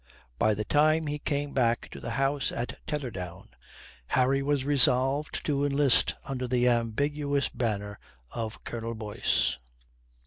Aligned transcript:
By 0.39 0.55
the 0.55 0.65
time 0.65 1.05
he 1.05 1.19
came 1.19 1.53
back 1.53 1.87
to 1.91 1.99
the 1.99 2.09
house 2.17 2.51
on 2.51 2.65
Tether 2.87 3.11
down, 3.11 3.49
Harry 4.07 4.41
was 4.41 4.65
resolved 4.65 5.45
to 5.45 5.63
enlist 5.63 6.15
under 6.25 6.47
the 6.47 6.67
ambiguous 6.69 7.49
banner 7.49 7.99
of 8.31 8.63
Colonel 8.63 8.95
Boyce. 8.95 9.59